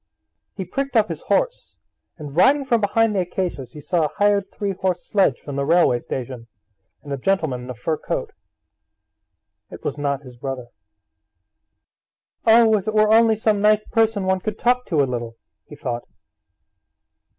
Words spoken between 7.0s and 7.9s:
and a gentleman in a